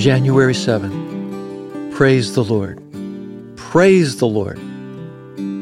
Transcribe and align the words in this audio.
January 0.00 0.54
7. 0.54 1.90
Praise 1.92 2.34
the 2.34 2.42
Lord. 2.42 2.80
Praise 3.56 4.16
the 4.16 4.26
Lord. 4.26 4.56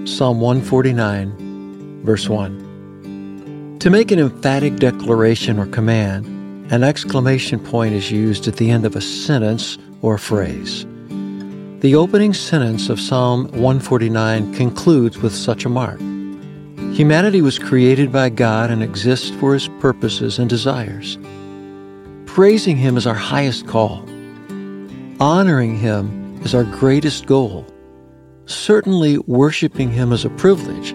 Psalm 0.09 0.41
149, 0.41 2.05
verse 2.05 2.29
1. 2.29 3.79
To 3.81 3.91
make 3.91 4.13
an 4.13 4.21
emphatic 4.21 4.77
declaration 4.77 5.59
or 5.59 5.67
command, 5.67 6.27
an 6.73 6.85
exclamation 6.85 7.59
point 7.59 7.95
is 7.95 8.13
used 8.13 8.47
at 8.47 8.55
the 8.55 8.71
end 8.71 8.87
of 8.87 8.95
a 8.95 9.01
sentence 9.01 9.77
or 10.03 10.19
phrase. 10.19 10.87
The 11.81 11.97
opening 11.97 12.33
sentence 12.33 12.89
of 12.91 13.01
Psalm 13.01 13.47
149 13.47 14.55
concludes 14.55 15.19
with 15.19 15.35
such 15.35 15.65
a 15.65 15.69
mark. 15.69 15.99
Humanity 16.95 17.43
was 17.43 17.59
created 17.59 18.13
by 18.13 18.29
God 18.29 18.71
and 18.71 18.85
exists 18.85 19.31
for 19.31 19.55
His 19.55 19.67
purposes 19.81 20.39
and 20.39 20.49
desires. 20.49 21.19
Praising 22.27 22.77
Him 22.77 22.97
is 22.97 23.05
our 23.05 23.15
highest 23.15 23.67
call. 23.67 24.09
Honoring 25.21 25.77
Him 25.77 26.41
is 26.45 26.55
our 26.55 26.63
greatest 26.63 27.27
goal. 27.27 27.67
Certainly, 28.47 29.19
worshiping 29.19 29.91
Him 29.91 30.13
is 30.13 30.25
a 30.25 30.31
privilege, 30.31 30.95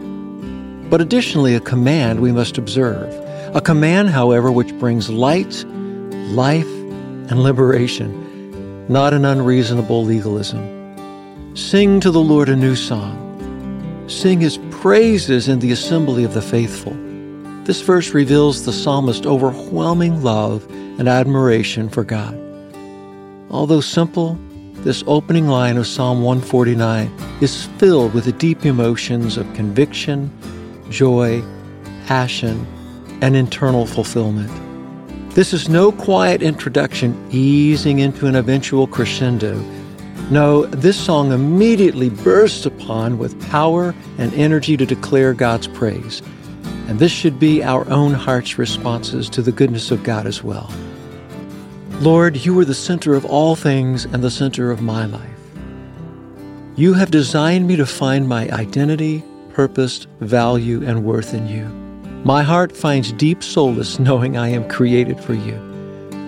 but 0.89 1.01
additionally, 1.01 1.55
a 1.55 1.59
command 1.59 2.21
we 2.21 2.31
must 2.31 2.57
observe. 2.57 3.13
A 3.53 3.59
command, 3.59 4.11
however, 4.11 4.49
which 4.49 4.73
brings 4.79 5.09
light, 5.09 5.65
life, 6.31 6.71
and 7.29 7.43
liberation, 7.43 8.87
not 8.87 9.13
an 9.13 9.25
unreasonable 9.25 10.05
legalism. 10.05 10.63
Sing 11.53 11.99
to 11.99 12.09
the 12.09 12.21
Lord 12.21 12.47
a 12.47 12.55
new 12.55 12.77
song. 12.77 13.19
Sing 14.07 14.39
his 14.39 14.57
praises 14.71 15.49
in 15.49 15.59
the 15.59 15.73
assembly 15.73 16.23
of 16.23 16.33
the 16.33 16.41
faithful. 16.41 16.95
This 17.65 17.81
verse 17.81 18.13
reveals 18.13 18.63
the 18.63 18.71
psalmist's 18.71 19.27
overwhelming 19.27 20.23
love 20.23 20.65
and 20.71 21.09
admiration 21.09 21.89
for 21.89 22.05
God. 22.05 22.42
Although 23.53 23.81
simple, 23.81 24.35
this 24.77 25.03
opening 25.05 25.47
line 25.47 25.77
of 25.77 25.85
Psalm 25.85 26.23
149 26.23 27.07
is 27.39 27.67
filled 27.77 28.15
with 28.15 28.25
the 28.25 28.31
deep 28.31 28.65
emotions 28.65 29.37
of 29.37 29.53
conviction, 29.53 30.31
joy, 30.89 31.43
passion, 32.07 32.65
and 33.21 33.35
internal 33.35 33.85
fulfillment. 33.85 34.51
This 35.35 35.53
is 35.53 35.69
no 35.69 35.91
quiet 35.91 36.41
introduction 36.41 37.27
easing 37.29 37.99
into 37.99 38.25
an 38.25 38.35
eventual 38.35 38.87
crescendo. 38.87 39.53
No, 40.31 40.65
this 40.65 40.99
song 40.99 41.31
immediately 41.31 42.09
bursts 42.09 42.65
upon 42.65 43.19
with 43.19 43.39
power 43.51 43.93
and 44.17 44.33
energy 44.33 44.77
to 44.77 44.85
declare 44.87 45.35
God's 45.35 45.67
praise. 45.67 46.23
And 46.87 46.97
this 46.97 47.11
should 47.11 47.39
be 47.39 47.63
our 47.63 47.87
own 47.91 48.15
heart's 48.15 48.57
responses 48.57 49.29
to 49.29 49.43
the 49.43 49.51
goodness 49.51 49.91
of 49.91 50.01
God 50.01 50.25
as 50.25 50.43
well. 50.43 50.71
Lord, 52.03 52.35
you 52.35 52.59
are 52.59 52.65
the 52.65 52.73
center 52.73 53.13
of 53.13 53.23
all 53.23 53.55
things 53.55 54.03
and 54.03 54.21
the 54.21 54.29
center 54.29 54.71
of 54.71 54.81
my 54.81 55.05
life. 55.05 55.39
You 56.75 56.95
have 56.95 57.11
designed 57.11 57.65
me 57.65 57.77
to 57.77 57.85
find 57.85 58.27
my 58.27 58.49
identity, 58.49 59.23
purpose, 59.53 60.05
value, 60.19 60.83
and 60.85 61.05
worth 61.05 61.33
in 61.33 61.47
you. 61.47 61.63
My 62.25 62.43
heart 62.43 62.75
finds 62.75 63.13
deep 63.13 63.41
solace 63.41 63.99
knowing 64.07 64.35
I 64.35 64.49
am 64.49 64.67
created 64.67 65.17
for 65.17 65.33
you. 65.33 65.57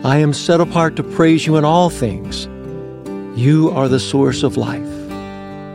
I 0.05 0.15
am 0.19 0.31
set 0.31 0.61
apart 0.61 0.95
to 0.95 1.03
praise 1.03 1.45
you 1.45 1.57
in 1.57 1.65
all 1.65 1.89
things. 1.89 2.45
You 3.37 3.69
are 3.71 3.89
the 3.89 3.99
source 3.99 4.43
of 4.43 4.55
life. 4.55 4.87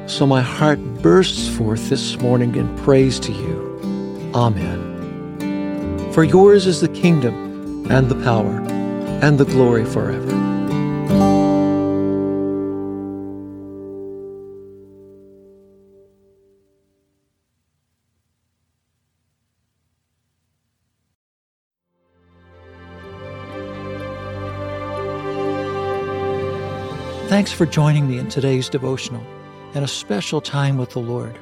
So 0.08 0.26
my 0.26 0.40
heart 0.40 0.78
bursts 1.02 1.46
forth 1.58 1.90
this 1.90 2.18
morning 2.20 2.54
in 2.54 2.74
praise 2.78 3.20
to 3.20 3.32
you. 3.32 4.30
Amen. 4.34 6.10
For 6.14 6.24
yours 6.24 6.66
is 6.66 6.80
the 6.80 6.88
kingdom 6.88 7.84
and 7.90 8.08
the 8.08 8.24
power 8.24 8.79
and 9.22 9.38
the 9.38 9.44
glory 9.44 9.84
forever. 9.84 10.50
Thanks 27.30 27.52
for 27.52 27.64
joining 27.64 28.08
me 28.08 28.18
in 28.18 28.28
today's 28.28 28.68
devotional 28.68 29.24
and 29.74 29.84
a 29.84 29.88
special 29.88 30.40
time 30.40 30.76
with 30.76 30.90
the 30.90 30.98
Lord. 30.98 31.38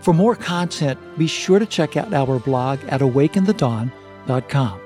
For 0.00 0.12
more 0.12 0.34
content, 0.34 0.98
be 1.16 1.28
sure 1.28 1.60
to 1.60 1.66
check 1.66 1.96
out 1.96 2.12
our 2.12 2.40
blog 2.40 2.80
at 2.88 3.00
awakeinthedawn.com. 3.00 4.83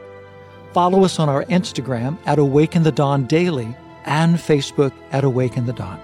Follow 0.73 1.05
us 1.05 1.19
on 1.19 1.29
our 1.29 1.45
Instagram 1.45 2.19
at 2.27 2.39
Awake 2.39 2.77
In 2.77 2.83
the 2.83 2.93
Dawn 2.93 3.27
Daily 3.27 3.77
and 4.05 4.37
Facebook 4.37 4.93
at 5.13 5.25
Awake 5.25 5.57
In 5.57 5.67
the 5.67 5.73
Dawn. 5.73 6.01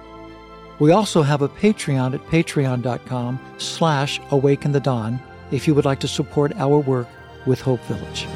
We 0.79 0.91
also 0.91 1.21
have 1.21 1.41
a 1.41 1.49
Patreon 1.49 2.13
at 2.13 2.25
patreon.com 2.25 3.39
slash 3.57 4.19
awake 4.31 4.65
in 4.65 4.73
the 4.73 4.79
dawn 4.79 5.21
if 5.51 5.67
you 5.67 5.75
would 5.75 5.85
like 5.85 5.99
to 6.01 6.07
support 6.07 6.53
our 6.57 6.79
work 6.79 7.07
with 7.45 7.61
Hope 7.61 7.81
Village. 7.81 8.27